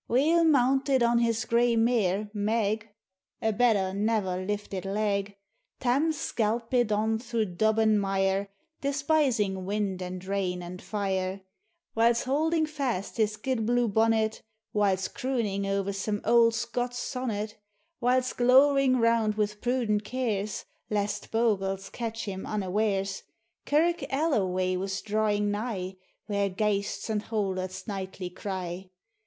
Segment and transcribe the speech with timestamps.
[0.07, 2.89] Weel mounted on his gray mare, Meg,
[3.39, 6.41] (A better never lifted leg,) FAIRIES: ELVES: SPRITES.
[6.71, 8.49] 73 Tarn skelpit on thro' dub and mire,
[8.81, 11.41] Despising wind and rain and fire,—
[11.95, 14.41] Whyles holding fast his guid blue bonnet,
[14.71, 17.59] Whyles crooning o'er some aulcl Scots sonnet,
[17.99, 23.21] Whyles glowering round wi' prudent cares, Lest bogles catch him unawares;
[23.67, 25.97] Kirk Alio way was drawing nigh,
[26.27, 28.89] Whare ghaists and houlets nightly cry.